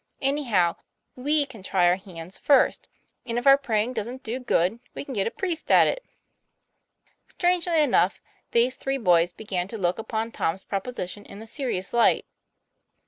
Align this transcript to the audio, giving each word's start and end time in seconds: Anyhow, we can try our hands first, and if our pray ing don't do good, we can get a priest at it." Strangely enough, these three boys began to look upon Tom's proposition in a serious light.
Anyhow, 0.23 0.77
we 1.15 1.45
can 1.45 1.61
try 1.61 1.85
our 1.85 1.95
hands 1.97 2.35
first, 2.39 2.87
and 3.23 3.37
if 3.37 3.45
our 3.45 3.55
pray 3.55 3.83
ing 3.83 3.93
don't 3.93 4.23
do 4.23 4.39
good, 4.39 4.79
we 4.95 5.05
can 5.05 5.13
get 5.13 5.27
a 5.27 5.29
priest 5.29 5.69
at 5.69 5.85
it." 5.85 6.03
Strangely 7.27 7.83
enough, 7.83 8.19
these 8.49 8.75
three 8.75 8.97
boys 8.97 9.31
began 9.31 9.67
to 9.67 9.77
look 9.77 9.99
upon 9.99 10.31
Tom's 10.31 10.63
proposition 10.63 11.23
in 11.25 11.39
a 11.39 11.45
serious 11.45 11.93
light. 11.93 12.25